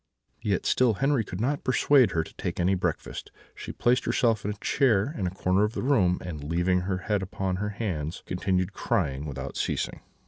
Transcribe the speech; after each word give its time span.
"Yet 0.41 0.65
still 0.65 0.95
Henri 0.95 1.23
could 1.23 1.39
not 1.39 1.63
persuade 1.63 2.09
her 2.09 2.23
to 2.23 2.33
take 2.33 2.59
any 2.59 2.73
breakfast; 2.73 3.29
she 3.53 3.71
placed 3.71 4.05
herself 4.05 4.43
in 4.43 4.49
a 4.49 4.55
chair 4.55 5.13
in 5.15 5.27
a 5.27 5.29
corner 5.29 5.63
of 5.63 5.73
the 5.73 5.83
room, 5.83 6.17
and, 6.25 6.43
leaning 6.43 6.81
her 6.89 6.97
head 7.05 7.21
upon 7.21 7.57
her 7.57 7.69
hands, 7.69 8.23
continued 8.25 8.73
crying 8.73 9.27
without 9.27 9.57
ceasing. 9.57 9.99